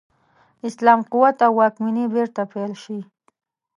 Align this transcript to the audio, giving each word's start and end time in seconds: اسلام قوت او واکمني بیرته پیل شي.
اسلام 0.67 0.99
قوت 1.11 1.37
او 1.45 1.53
واکمني 1.59 2.05
بیرته 2.13 2.41
پیل 2.53 2.71
شي. 2.83 2.99